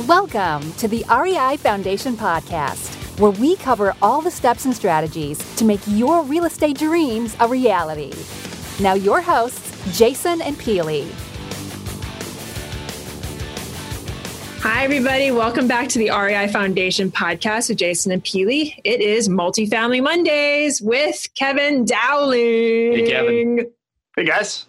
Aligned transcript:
Welcome 0.00 0.72
to 0.74 0.88
the 0.88 1.04
REI 1.08 1.56
Foundation 1.56 2.16
Podcast, 2.16 3.18
where 3.20 3.30
we 3.30 3.54
cover 3.54 3.94
all 4.02 4.20
the 4.20 4.30
steps 4.30 4.64
and 4.64 4.74
strategies 4.74 5.38
to 5.54 5.64
make 5.64 5.78
your 5.86 6.24
real 6.24 6.46
estate 6.46 6.76
dreams 6.76 7.36
a 7.38 7.46
reality. 7.46 8.12
Now, 8.82 8.94
your 8.94 9.20
hosts, 9.20 9.96
Jason 9.96 10.42
and 10.42 10.56
Peely. 10.56 11.08
Hi, 14.62 14.82
everybody. 14.82 15.30
Welcome 15.30 15.68
back 15.68 15.88
to 15.90 15.98
the 16.00 16.10
REI 16.10 16.48
Foundation 16.48 17.12
podcast 17.12 17.68
with 17.68 17.78
Jason 17.78 18.10
and 18.10 18.22
Peely. 18.22 18.74
It 18.82 19.00
is 19.00 19.28
Multifamily 19.28 20.02
Mondays 20.02 20.82
with 20.82 21.28
Kevin 21.38 21.84
Dowling. 21.84 22.40
Hey, 22.94 23.06
Kevin. 23.06 23.70
Hey, 24.16 24.24
guys. 24.24 24.66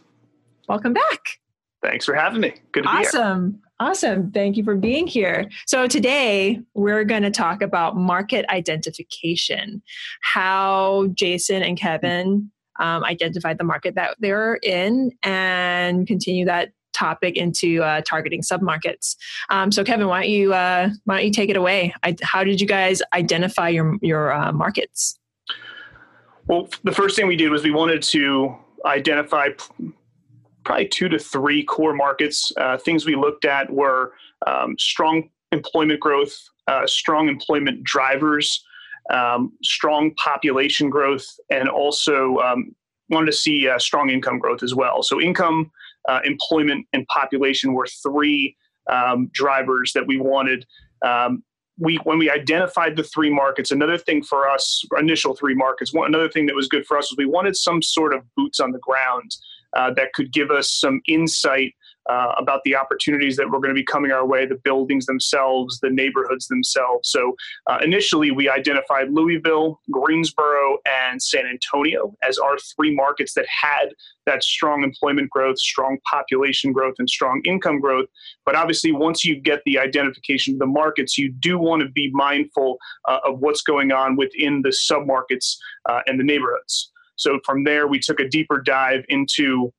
Welcome 0.70 0.94
back. 0.94 1.40
Thanks 1.82 2.06
for 2.06 2.14
having 2.14 2.42
me. 2.42 2.54
Good 2.72 2.84
to 2.84 2.90
awesome. 2.90 3.00
be 3.00 3.16
here. 3.16 3.22
Awesome. 3.24 3.62
Awesome. 3.80 4.32
Thank 4.32 4.56
you 4.56 4.64
for 4.64 4.76
being 4.76 5.06
here. 5.06 5.50
So, 5.66 5.86
today 5.86 6.62
we're 6.76 7.04
going 7.04 7.24
to 7.24 7.32
talk 7.32 7.62
about 7.62 7.98
market 7.98 8.46
identification, 8.50 9.82
how 10.22 11.08
Jason 11.14 11.62
and 11.62 11.78
Kevin 11.78 12.52
um, 12.80 13.04
identified 13.04 13.58
the 13.58 13.66
market 13.66 13.96
that 13.96 14.16
they're 14.20 14.56
in, 14.64 15.12
and 15.24 16.08
continue 16.08 16.46
that 16.46 16.72
topic 16.94 17.36
into 17.36 17.84
uh, 17.84 18.02
targeting 18.08 18.42
submarkets. 18.42 19.18
Um, 19.50 19.74
so, 19.74 19.84
Kevin, 19.84 20.08
why 20.08 20.22
don't 20.22 20.30
you 20.30 20.54
uh, 20.54 20.90
why 21.04 21.18
don't 21.18 21.26
you 21.26 21.34
take 21.34 21.50
it 21.50 21.58
away? 21.58 21.94
I, 22.02 22.16
how 22.24 22.46
did 22.46 22.62
you 22.62 22.68
guys 22.68 23.02
identify 23.14 23.68
your 23.68 23.98
your 24.02 24.34
uh, 24.34 24.54
markets? 24.54 25.20
Well, 26.48 26.70
the 26.84 26.94
first 26.94 27.18
thing 27.18 27.28
we 27.28 27.36
did 27.36 27.50
was 27.50 27.64
we 27.64 27.72
wanted 27.72 28.04
to 28.04 28.56
identify 28.86 29.50
probably 30.66 30.88
two 30.88 31.08
to 31.08 31.20
three 31.20 31.64
core 31.64 31.94
markets. 31.94 32.52
Uh, 32.58 32.78
things 32.78 33.06
we 33.06 33.16
looked 33.16 33.46
at 33.46 33.72
were 33.72 34.14
um, 34.48 34.76
strong 34.78 35.30
employment 35.52 36.00
growth, 36.00 36.36
uh, 36.68 36.86
strong 36.86 37.30
employment 37.30 37.84
drivers, 37.84 38.66
um, 39.12 39.54
strong 39.64 40.14
population 40.16 40.90
growth, 40.90 41.26
and 41.50 41.70
also 41.70 42.38
um, 42.40 42.76
wanted 43.10 43.28
to 43.28 43.34
see 43.34 43.70
uh, 43.70 43.78
strong 43.80 44.10
income 44.10 44.40
growth 44.40 44.64
as 44.64 44.74
well. 44.74 45.04
So, 45.04 45.22
income, 45.22 45.72
uh, 46.10 46.20
employment, 46.26 46.88
and 46.92 47.08
population 47.08 47.74
were 47.74 47.88
three 47.88 48.58
um, 48.92 49.30
drivers 49.34 49.94
that 49.94 50.08
we 50.08 50.20
wanted. 50.20 50.66
Um, 51.06 51.44
we 51.78 51.98
when 52.04 52.18
we 52.18 52.30
identified 52.30 52.96
the 52.96 53.04
three 53.04 53.30
markets, 53.30 53.72
another 53.72 53.98
thing 53.98 54.24
for 54.24 54.50
us, 54.50 54.84
initial 54.98 55.36
three 55.36 55.56
markets, 55.56 55.94
one 55.94 56.08
another 56.08 56.30
thing 56.30 56.46
that 56.48 56.56
was 56.56 56.68
good 56.68 56.86
for 56.86 56.98
us 56.98 57.12
was 57.12 57.18
we 57.18 57.26
wanted 57.26 57.56
some 57.56 57.82
sort 57.82 58.14
of 58.14 58.24
boots 58.36 58.60
on 58.60 58.72
the 58.72 58.80
ground 58.80 59.36
that 59.76 60.14
could 60.14 60.32
give 60.32 60.52
us 60.52 60.72
some 60.72 61.02
insight 61.08 61.74
uh, 62.10 62.34
about 62.38 62.62
the 62.66 62.76
opportunities 62.76 63.36
that 63.36 63.50
were 63.50 63.60
going 63.60 63.74
to 63.74 63.80
be 63.80 63.84
coming 63.84 64.12
our 64.12 64.26
way, 64.26 64.46
the 64.46 64.60
buildings 64.64 65.06
themselves, 65.06 65.80
the 65.80 65.90
neighborhoods 65.90 66.48
themselves. 66.48 67.10
So 67.10 67.36
uh, 67.68 67.80
initially, 67.82 68.32
we 68.32 68.48
identified 68.48 69.12
Louisville, 69.12 69.80
Greensboro, 69.92 70.78
and 70.86 71.22
San 71.22 71.46
Antonio 71.48 72.16
as 72.22 72.38
our 72.38 72.58
three 72.76 72.94
markets 72.94 73.34
that 73.34 73.48
had 73.50 73.90
that 74.26 74.44
strong 74.44 74.84
employment 74.84 75.30
growth, 75.30 75.60
strong 75.60 75.98
population 76.10 76.72
growth, 76.72 76.96
and 77.00 77.10
strong 77.10 77.42
income 77.46 77.80
growth. 77.80 78.08
But 78.46 78.56
obviously, 78.56 78.92
once 78.92 79.26
you 79.26 79.40
get 79.40 79.62
the 79.66 79.80
identification 79.80 80.54
of 80.54 80.60
the 80.60 80.68
markets, 80.68 81.18
you 81.18 81.32
do 81.32 81.58
want 81.58 81.82
to 81.82 81.90
be 81.90 82.12
mindful 82.12 82.78
uh, 83.08 83.20
of 83.26 83.40
what's 83.40 83.62
going 83.62 83.92
on 83.92 84.16
within 84.16 84.62
the 84.62 84.70
submarkets 84.70 85.56
uh, 85.90 86.02
and 86.08 86.20
the 86.20 86.24
neighborhoods. 86.24 86.92
So 87.16 87.40
from 87.46 87.64
there, 87.64 87.88
we 87.88 88.00
took 88.00 88.20
a 88.20 88.28
deeper 88.28 88.62
dive 88.62 89.06
into 89.10 89.74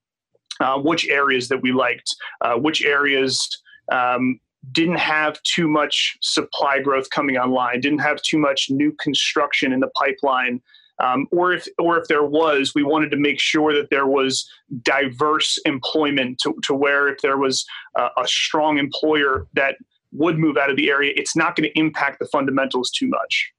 uh, 0.61 0.79
which 0.79 1.07
areas 1.09 1.49
that 1.49 1.61
we 1.63 1.73
liked, 1.73 2.15
uh, 2.41 2.55
which 2.55 2.83
areas 2.83 3.49
um, 3.93 4.41
didn't 4.73 4.99
have 4.99 5.41
too 5.43 5.69
much 5.69 6.17
supply 6.23 6.81
growth 6.81 7.11
coming 7.11 7.37
online, 7.37 7.81
didn't 7.81 7.99
have 8.01 8.21
too 8.23 8.39
much 8.39 8.69
new 8.71 8.93
construction 9.01 9.73
in 9.73 9.81
the 9.81 9.89
pipeline. 9.89 10.61
Um, 10.99 11.27
or 11.31 11.53
if 11.53 11.69
or 11.79 11.99
if 11.99 12.09
there 12.09 12.25
was, 12.25 12.75
we 12.75 12.83
wanted 12.83 13.11
to 13.11 13.19
make 13.19 13.39
sure 13.39 13.75
that 13.75 13.91
there 13.91 14.07
was 14.07 14.51
diverse 14.83 15.59
employment 15.67 16.39
to, 16.39 16.55
to 16.63 16.75
where 16.75 17.07
if 17.09 17.21
there 17.21 17.37
was 17.37 17.67
a 17.97 18.27
strong 18.27 18.79
employer 18.79 19.47
that 19.53 19.77
would 20.13 20.39
move 20.39 20.57
out 20.57 20.71
of 20.71 20.77
the 20.77 20.89
area, 20.89 21.13
it's 21.15 21.37
not 21.37 21.55
going 21.55 21.69
to 21.69 21.79
impact 21.79 22.19
the 22.19 22.27
fundamentals 22.27 22.91
too 22.91 23.09
much. 23.09 23.53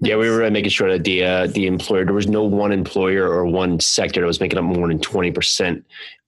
Yeah, 0.00 0.16
we 0.16 0.30
were 0.30 0.48
making 0.50 0.70
sure 0.70 0.90
that 0.92 1.04
the 1.04 1.24
uh, 1.24 1.46
the 1.48 1.66
employer 1.66 2.04
there 2.04 2.14
was 2.14 2.28
no 2.28 2.44
one 2.44 2.70
employer 2.70 3.28
or 3.28 3.46
one 3.46 3.80
sector 3.80 4.20
that 4.20 4.26
was 4.26 4.40
making 4.40 4.58
up 4.58 4.64
more 4.64 4.88
than 4.88 5.00
twenty 5.00 5.32
percent 5.32 5.84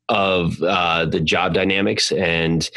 of 0.09 0.61
uh, 0.61 1.05
the 1.07 1.21
job 1.21 1.55
dynamics, 1.55 2.11
and 2.11 2.69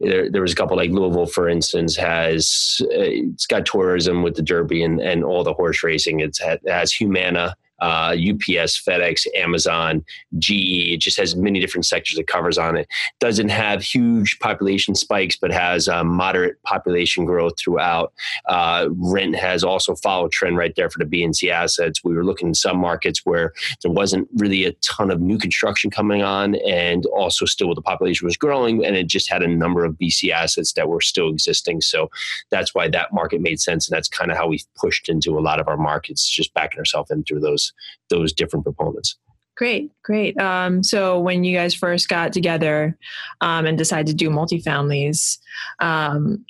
there, 0.00 0.30
there 0.30 0.42
was 0.42 0.52
a 0.52 0.54
couple 0.54 0.76
like 0.76 0.90
Louisville, 0.90 1.26
for 1.26 1.48
instance, 1.48 1.96
has 1.96 2.76
uh, 2.82 2.88
it's 2.90 3.46
got 3.46 3.64
tourism 3.64 4.22
with 4.22 4.34
the 4.34 4.42
Derby 4.42 4.82
and, 4.82 5.00
and 5.00 5.24
all 5.24 5.44
the 5.44 5.54
horse 5.54 5.82
racing. 5.82 6.20
It's 6.20 6.40
it 6.42 6.60
has 6.66 6.92
Humana 6.92 7.56
uh, 7.84 8.16
UPS, 8.16 8.82
FedEx, 8.82 9.26
Amazon, 9.36 10.02
GE. 10.38 10.94
It 10.94 11.00
just 11.00 11.18
has 11.18 11.36
many 11.36 11.60
different 11.60 11.84
sectors 11.84 12.18
it 12.18 12.26
covers 12.26 12.56
on 12.56 12.78
it. 12.78 12.88
Doesn't 13.20 13.50
have 13.50 13.82
huge 13.82 14.38
population 14.38 14.94
spikes, 14.94 15.36
but 15.36 15.52
has 15.52 15.86
uh, 15.86 16.02
moderate 16.02 16.62
population 16.62 17.26
growth 17.26 17.58
throughout. 17.58 18.14
Uh, 18.48 18.88
rent 18.90 19.36
has 19.36 19.62
also 19.62 19.94
followed 19.96 20.32
trend 20.32 20.56
right 20.56 20.74
there 20.76 20.88
for 20.88 20.98
the 20.98 21.04
BNC 21.04 21.50
assets. 21.50 22.02
We 22.02 22.14
were 22.14 22.24
looking 22.24 22.48
in 22.48 22.54
some 22.54 22.78
markets 22.78 23.20
where 23.24 23.52
there 23.82 23.92
wasn't 23.92 24.28
really 24.34 24.64
a 24.64 24.72
ton 24.80 25.10
of 25.10 25.20
new 25.20 25.36
construction 25.36 25.90
coming 25.90 26.22
on, 26.22 26.54
and 26.66 27.04
also 27.06 27.44
still 27.44 27.74
the 27.74 27.82
population 27.82 28.24
was 28.24 28.38
growing, 28.38 28.82
and 28.82 28.96
it 28.96 29.08
just 29.08 29.28
had 29.28 29.42
a 29.42 29.46
number 29.46 29.84
of 29.84 29.98
BC 29.98 30.30
assets 30.30 30.72
that 30.72 30.88
were 30.88 31.02
still 31.02 31.28
existing. 31.28 31.82
So 31.82 32.10
that's 32.50 32.74
why 32.74 32.88
that 32.88 33.12
market 33.12 33.42
made 33.42 33.60
sense, 33.60 33.86
and 33.86 33.94
that's 33.94 34.08
kind 34.08 34.30
of 34.30 34.38
how 34.38 34.48
we 34.48 34.62
pushed 34.74 35.10
into 35.10 35.38
a 35.38 35.40
lot 35.40 35.60
of 35.60 35.68
our 35.68 35.76
markets, 35.76 36.26
just 36.26 36.54
backing 36.54 36.78
ourselves 36.78 37.10
in 37.10 37.24
through 37.24 37.40
those 37.40 37.73
those 38.10 38.32
different 38.32 38.64
proponents. 38.64 39.16
Great, 39.56 39.92
great. 40.02 40.38
Um, 40.40 40.82
so 40.82 41.20
when 41.20 41.44
you 41.44 41.56
guys 41.56 41.74
first 41.74 42.08
got 42.08 42.32
together 42.32 42.98
um, 43.40 43.66
and 43.66 43.78
decided 43.78 44.06
to 44.08 44.14
do 44.14 44.28
multifamilies, 44.28 45.38
um, 45.78 46.44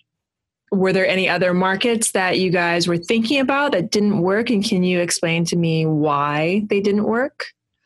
were 0.73 0.93
there 0.93 1.07
any 1.07 1.29
other 1.29 1.53
markets 1.53 2.13
that 2.13 2.39
you 2.39 2.51
guys 2.51 2.89
were 2.89 2.97
thinking 2.97 3.41
about 3.41 3.73
that 3.73 3.91
didn't 3.91 4.21
work? 4.21 4.51
And 4.51 4.65
can 4.65 4.83
you 4.83 5.01
explain 5.01 5.45
to 5.47 5.57
me 5.57 5.87
why 5.87 6.65
they 6.69 6.81
didn't 6.81 7.05
work? 7.05 7.45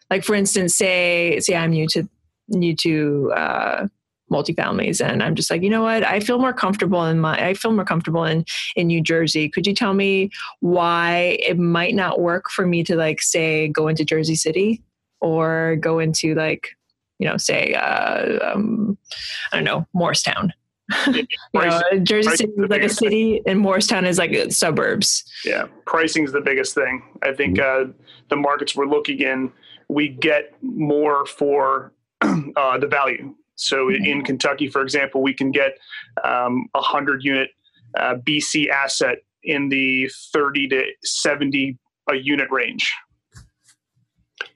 Like 0.09 0.25
for 0.25 0.35
instance, 0.35 0.77
say 0.77 1.39
say 1.41 1.55
I'm 1.55 1.71
new 1.71 1.87
to 1.89 2.09
new 2.49 2.75
to 2.77 3.33
uh, 3.37 3.89
multifamilies 4.31 5.05
and 5.05 5.23
i'm 5.23 5.35
just 5.35 5.51
like 5.51 5.63
you 5.63 5.71
know 5.71 5.83
what 5.83 6.05
i 6.05 6.21
feel 6.21 6.39
more 6.39 6.53
comfortable 6.53 7.05
in 7.05 7.19
my 7.19 7.37
i 7.47 7.55
feel 7.55 7.73
more 7.73 7.85
comfortable 7.85 8.25
in 8.25 8.45
in 8.77 8.87
new 8.87 9.01
jersey 9.01 9.49
could 9.49 9.67
you 9.67 9.75
tell 9.75 9.95
me 9.95 10.31
why 10.61 11.39
it 11.41 11.59
might 11.59 11.95
not 11.95 12.21
work 12.21 12.51
for 12.51 12.67
me 12.67 12.83
to 12.85 12.97
like 12.97 13.23
say 13.23 13.69
go 13.69 13.89
into 13.89 14.05
jersey 14.05 14.35
city 14.35 14.83
or 15.21 15.77
go 15.81 15.99
into 15.99 16.35
like 16.35 16.77
you 17.19 17.29
know 17.29 17.37
say 17.37 17.75
uh, 17.75 18.53
um, 18.53 18.97
i 19.53 19.57
don't 19.57 19.65
know 19.65 19.87
morristown 19.93 20.53
you 21.07 21.27
know, 21.53 21.83
Jersey 22.03 22.37
City 22.37 22.53
is 22.57 22.71
like 22.71 22.83
a 22.83 22.89
city, 22.89 23.35
thing. 23.35 23.43
and 23.47 23.61
Morristown 23.61 24.07
is 24.07 24.17
like 24.17 24.51
suburbs. 24.51 25.25
Yeah, 25.45 25.67
pricing 25.85 26.25
is 26.25 26.33
the 26.33 26.41
biggest 26.41 26.75
thing. 26.75 27.03
I 27.23 27.33
think 27.33 27.59
mm-hmm. 27.59 27.91
uh, 27.91 27.93
the 28.31 28.37
markets 28.37 28.75
we're 28.75 28.87
looking 28.87 29.21
in, 29.21 29.53
we 29.89 30.09
get 30.09 30.55
more 30.63 31.27
for 31.27 31.93
uh, 32.23 32.79
the 32.79 32.87
value. 32.87 33.35
So 33.59 33.87
mm-hmm. 33.87 34.05
in 34.05 34.25
Kentucky, 34.25 34.69
for 34.69 34.83
example, 34.83 35.23
we 35.23 35.35
can 35.35 35.51
get 35.51 35.79
um, 36.25 36.67
a 36.75 36.81
hundred 36.81 37.25
unit 37.25 37.51
uh, 37.99 38.15
BC 38.17 38.69
asset 38.69 39.19
in 39.43 39.69
the 39.69 40.11
30 40.33 40.69
to 40.69 40.85
70 41.03 41.77
a 42.11 42.15
unit 42.17 42.49
range. 42.51 42.93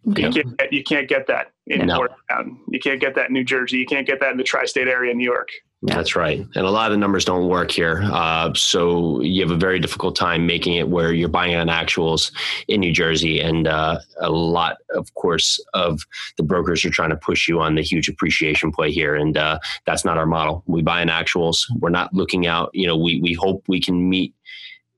You, 0.04 0.14
can't 0.14 0.34
get, 0.34 0.72
you 0.72 0.82
can't 0.82 1.08
get 1.08 1.26
that 1.26 1.52
in 1.66 1.86
no. 1.86 1.96
Morristown. 1.96 2.60
You 2.68 2.80
can't 2.80 3.00
get 3.00 3.14
that 3.16 3.28
in 3.28 3.32
New 3.32 3.44
Jersey. 3.44 3.78
You 3.78 3.86
can't 3.86 4.06
get 4.06 4.20
that 4.20 4.32
in 4.32 4.38
the 4.38 4.44
tri-state 4.44 4.88
area 4.88 5.12
in 5.12 5.18
New 5.18 5.24
York. 5.24 5.48
That's 5.84 6.14
right. 6.14 6.38
And 6.54 6.64
a 6.64 6.70
lot 6.70 6.86
of 6.86 6.92
the 6.92 6.98
numbers 6.98 7.24
don't 7.24 7.48
work 7.48 7.72
here. 7.72 8.02
Uh, 8.04 8.54
so 8.54 9.20
you 9.20 9.42
have 9.42 9.50
a 9.50 9.56
very 9.56 9.80
difficult 9.80 10.14
time 10.14 10.46
making 10.46 10.76
it 10.76 10.88
where 10.88 11.12
you're 11.12 11.28
buying 11.28 11.56
on 11.56 11.66
actuals 11.66 12.30
in 12.68 12.80
New 12.80 12.92
Jersey. 12.92 13.40
And 13.40 13.66
uh, 13.66 13.98
a 14.20 14.30
lot, 14.30 14.76
of 14.94 15.12
course, 15.14 15.58
of 15.74 16.02
the 16.36 16.44
brokers 16.44 16.84
are 16.84 16.90
trying 16.90 17.10
to 17.10 17.16
push 17.16 17.48
you 17.48 17.60
on 17.60 17.74
the 17.74 17.82
huge 17.82 18.08
appreciation 18.08 18.70
play 18.70 18.92
here. 18.92 19.16
And 19.16 19.36
uh, 19.36 19.58
that's 19.84 20.04
not 20.04 20.18
our 20.18 20.26
model. 20.26 20.62
We 20.66 20.82
buy 20.82 21.02
in 21.02 21.08
actuals. 21.08 21.64
We're 21.80 21.90
not 21.90 22.14
looking 22.14 22.46
out. 22.46 22.70
You 22.72 22.86
know, 22.86 22.96
we, 22.96 23.20
we 23.20 23.32
hope 23.32 23.64
we 23.66 23.80
can 23.80 24.08
meet 24.08 24.34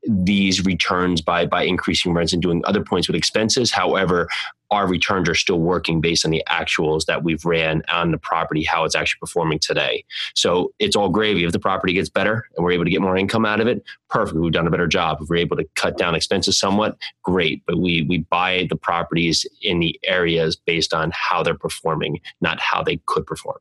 these 0.07 0.67
returns 0.67 1.23
by 1.23 1.47
by 1.47 1.63
increasing 1.63 2.13
rents 2.13 2.35
and 2.35 2.43
doing 2.43 2.63
other 2.67 2.85
points 2.85 3.09
with 3.09 3.17
expenses. 3.17 3.73
However, 3.73 4.29
our 4.75 4.89
returns 4.89 5.29
are 5.29 5.35
still 5.35 5.61
working 5.61 6.01
based 6.01 6.25
on 6.25 6.33
the 6.33 6.43
actuals 6.49 7.07
that 7.07 7.23
we've 7.23 7.45
ran 7.45 7.83
on 7.89 8.11
the 8.11 8.19
property, 8.19 8.65
how 8.65 8.85
it's 8.85 8.97
actually 8.97 9.21
performing 9.21 9.59
today. 9.61 10.05
So 10.35 10.73
it's 10.81 10.97
all 10.97 11.09
gravy. 11.09 11.45
If 11.45 11.53
the 11.53 11.61
property 11.61 11.93
gets 11.93 12.09
better 12.09 12.45
and 12.57 12.65
we're 12.65 12.73
able 12.73 12.85
to 12.85 12.91
get 12.91 13.01
more 13.01 13.17
income 13.17 13.47
out 13.47 13.61
of 13.61 13.69
it, 13.69 13.85
perfect. 14.11 14.37
We've 14.37 14.53
done 14.53 14.67
a 14.67 14.71
better 14.71 14.89
job. 14.89 15.19
If 15.21 15.29
we're 15.29 15.37
able 15.37 15.57
to 15.57 15.67
cut 15.77 15.97
down 15.97 16.17
expenses 16.17 16.59
somewhat, 16.59 16.99
great. 17.23 17.63
But 17.67 17.79
we 17.79 18.03
we 18.03 18.19
buy 18.19 18.67
the 18.69 18.77
properties 18.77 19.47
in 19.63 19.79
the 19.79 19.99
areas 20.05 20.57
based 20.57 20.93
on 20.93 21.13
how 21.15 21.43
they're 21.43 21.55
performing, 21.55 22.21
not 22.41 22.59
how 22.61 22.83
they 22.83 23.01
could 23.07 23.27
perform. 23.27 23.59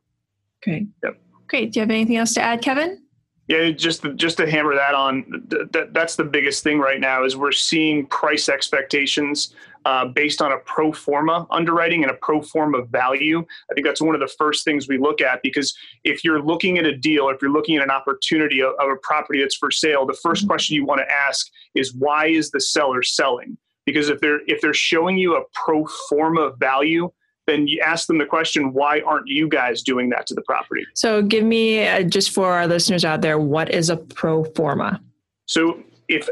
Great. 0.64 0.88
Yep. 1.04 1.20
Great. 1.48 1.72
Do 1.72 1.80
you 1.80 1.82
have 1.82 1.92
anything 1.92 2.18
else 2.18 2.34
to 2.34 2.42
add, 2.42 2.62
Kevin? 2.62 3.04
Yeah, 3.48 3.72
just 3.72 4.06
just 4.16 4.38
to 4.38 4.50
hammer 4.50 4.74
that 4.74 4.96
on, 4.96 5.26
that, 5.50 5.90
that's 5.92 6.16
the 6.16 6.24
biggest 6.24 6.64
thing 6.64 6.80
right 6.80 7.00
now 7.00 7.26
is 7.26 7.36
we're 7.36 7.52
seeing 7.52 8.06
price 8.08 8.48
expectations 8.48 9.54
uh, 9.86 10.06
based 10.06 10.42
on 10.42 10.52
a 10.52 10.58
pro 10.60 10.92
forma 10.92 11.46
underwriting 11.52 12.04
and 12.04 12.12
a 12.12 12.16
pro 12.16 12.42
forma 12.42 12.84
value. 12.84 13.46
I 13.70 13.74
think 13.74 13.86
that's 13.86 14.02
one 14.02 14.16
of 14.16 14.22
the 14.22 14.34
first 14.38 14.64
things 14.64 14.88
we 14.88 14.98
look 14.98 15.22
at 15.22 15.42
because 15.44 15.76
if 16.04 16.24
you're 16.24 16.42
looking 16.42 16.78
at 16.78 16.86
a 16.86 16.96
deal, 16.96 17.30
if 17.30 17.42
you're 17.42 17.52
looking 17.52 17.76
at 17.78 17.84
an 17.84 17.92
opportunity 17.92 18.62
of, 18.62 18.74
of 18.80 18.90
a 18.90 18.96
property 19.02 19.42
that's 19.42 19.56
for 19.56 19.72
sale, 19.72 20.06
the 20.06 20.14
1st 20.14 20.18
mm-hmm. 20.20 20.48
question 20.48 20.76
you 20.76 20.86
want 20.86 21.02
to 21.02 21.12
ask 21.12 21.48
is 21.76 21.94
why 21.94 22.28
is 22.28 22.52
the 22.52 22.62
seller 22.62 23.04
selling? 23.04 23.58
Because 23.86 24.10
if 24.10 24.22
they're 24.22 24.40
if 24.48 24.62
they're 24.62 24.74
showing 24.74 25.18
you 25.18 25.36
a 25.36 25.44
pro 25.54 25.86
forma 26.10 26.52
value, 26.58 27.12
then 27.48 27.68
you 27.68 27.82
ask 27.82 28.08
them 28.08 28.18
the 28.18 28.26
question, 28.26 28.72
why 28.74 29.02
aren't 29.02 29.28
you 29.28 29.48
guys 29.48 29.82
doing 29.82 30.10
that 30.10 30.26
to 30.28 30.34
the 30.34 30.42
property? 30.44 30.86
So, 30.94 31.22
give 31.22 31.44
me, 31.44 31.86
uh, 31.86 32.04
just 32.04 32.32
for 32.32 32.54
our 32.54 32.68
listeners 32.68 33.04
out 33.04 33.22
there, 33.22 33.38
what 33.38 33.70
is 33.70 33.90
a 33.90 33.98
pro 33.98 34.46
forma? 34.46 35.02
So, 35.46 35.84
if 36.08 36.30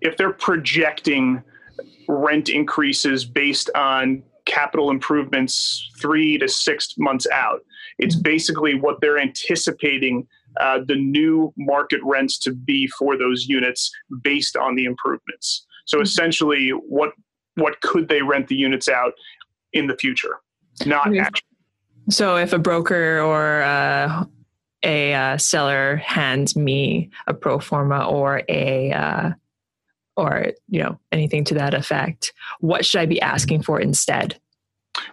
if 0.00 0.16
they're 0.16 0.32
projecting 0.32 1.42
rent 2.08 2.48
increases 2.48 3.24
based 3.24 3.70
on 3.74 4.22
capital 4.46 4.90
improvements 4.90 5.90
three 6.00 6.36
to 6.38 6.48
six 6.48 6.94
months 6.98 7.26
out, 7.32 7.60
it's 7.98 8.16
basically 8.16 8.74
what 8.74 9.00
they're 9.00 9.18
anticipating 9.18 10.26
uh, 10.60 10.80
the 10.86 10.96
new 10.96 11.52
market 11.56 12.00
rents 12.04 12.38
to 12.38 12.52
be 12.52 12.86
for 12.98 13.16
those 13.16 13.46
units 13.46 13.90
based 14.22 14.56
on 14.56 14.74
the 14.74 14.84
improvements. 14.84 15.66
So, 15.86 15.98
mm-hmm. 15.98 16.02
essentially, 16.02 16.70
what 16.70 17.12
what 17.56 17.80
could 17.80 18.08
they 18.08 18.22
rent 18.22 18.48
the 18.48 18.56
units 18.56 18.88
out 18.88 19.12
in 19.72 19.86
the 19.86 19.96
future, 19.96 20.40
not 20.86 21.16
actually. 21.16 21.48
So 22.10 22.36
if 22.36 22.52
a 22.52 22.58
broker 22.58 23.20
or 23.20 23.62
uh, 23.62 24.24
a 24.82 25.14
uh, 25.14 25.38
seller 25.38 25.96
hands 25.96 26.56
me 26.56 27.10
a 27.26 27.34
pro 27.34 27.58
forma 27.58 28.06
or 28.06 28.42
a 28.48 28.92
uh, 28.92 29.30
or 30.16 30.48
you 30.68 30.82
know 30.82 30.98
anything 31.12 31.44
to 31.44 31.54
that 31.54 31.74
effect, 31.74 32.32
what 32.60 32.84
should 32.84 33.00
I 33.00 33.06
be 33.06 33.20
asking 33.20 33.62
for 33.62 33.80
instead? 33.80 34.38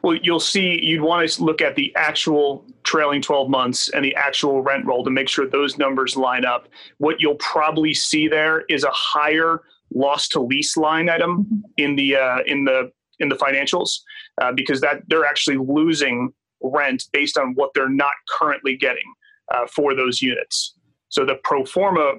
Well, 0.03 0.15
you'll 0.15 0.39
see 0.39 0.80
you'd 0.83 1.01
want 1.01 1.27
to 1.27 1.44
look 1.44 1.62
at 1.62 1.75
the 1.75 1.94
actual 1.95 2.65
trailing 2.83 3.21
12 3.21 3.50
months 3.50 3.89
and 3.89 4.06
the 4.06 4.15
actual 4.15 4.62
rent 4.62 4.86
roll 4.86 5.03
to 5.03 5.09
make 5.09 5.27
sure 5.27 5.48
those 5.48 5.77
numbers 5.77 6.15
line 6.15 6.45
up. 6.45 6.68
What 7.00 7.19
you'll 7.19 7.36
probably 7.36 7.94
see 7.94 8.27
there 8.27 8.62
is 8.69 8.83
a 8.83 8.92
higher 8.92 9.62
loss 9.94 10.27
to 10.30 10.39
lease 10.39 10.77
line 10.77 11.09
item 11.09 11.44
mm-hmm. 11.44 11.59
in 11.77 11.95
the 11.95 12.15
uh, 12.15 12.39
in 12.45 12.65
the 12.65 12.92
in 13.19 13.30
the 13.30 13.36
financials 13.36 14.00
uh, 14.42 14.51
because 14.51 14.81
that 14.81 15.03
they're 15.07 15.25
actually 15.25 15.57
losing 15.57 16.33
rent 16.62 17.06
based 17.12 17.38
on 17.38 17.53
what 17.56 17.71
they're 17.74 17.89
not 17.89 18.13
currently 18.30 18.75
getting 18.75 19.13
uh, 19.53 19.65
for 19.68 19.95
those 19.95 20.21
units. 20.21 20.75
So 21.09 21.25
the 21.25 21.36
pro 21.44 21.65
forma 21.65 22.13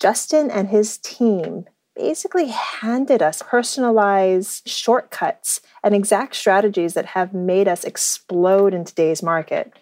Justin 0.00 0.50
and 0.50 0.68
his 0.68 0.98
team 0.98 1.66
basically 1.94 2.48
handed 2.48 3.22
us 3.22 3.42
personalized 3.42 4.66
shortcuts 4.66 5.60
and 5.84 5.94
exact 5.94 6.34
strategies 6.34 6.94
that 6.94 7.06
have 7.06 7.34
made 7.34 7.68
us 7.68 7.84
explode 7.84 8.72
in 8.72 8.84
today's 8.84 9.22
market. 9.22 9.74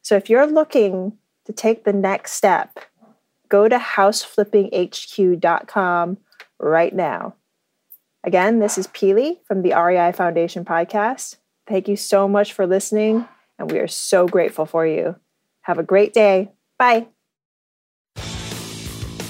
So 0.00 0.16
if 0.16 0.30
you're 0.30 0.46
looking 0.46 1.18
to 1.44 1.52
take 1.52 1.84
the 1.84 1.92
next 1.92 2.32
step, 2.32 2.78
go 3.48 3.68
to 3.68 3.78
houseflippinghq.com 3.78 6.18
right 6.58 6.94
now. 6.94 7.34
Again, 8.24 8.58
this 8.58 8.78
is 8.78 8.88
Peely 8.88 9.38
from 9.46 9.62
the 9.62 9.74
REI 9.74 10.10
Foundation 10.12 10.64
podcast. 10.64 11.36
Thank 11.68 11.86
you 11.86 11.96
so 11.96 12.26
much 12.26 12.52
for 12.52 12.66
listening, 12.66 13.28
and 13.58 13.70
we 13.70 13.78
are 13.78 13.88
so 13.88 14.26
grateful 14.26 14.66
for 14.66 14.84
you. 14.86 15.16
Have 15.62 15.78
a 15.78 15.84
great 15.84 16.14
day. 16.14 16.52
Bye. 16.78 17.08